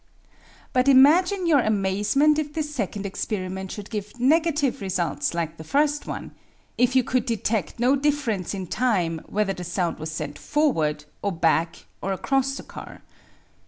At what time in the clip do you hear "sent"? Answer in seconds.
10.11-10.39